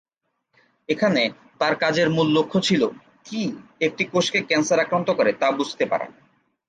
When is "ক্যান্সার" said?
4.41-4.83